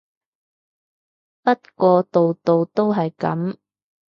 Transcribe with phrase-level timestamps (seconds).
[1.43, 3.57] 不過度度都係噉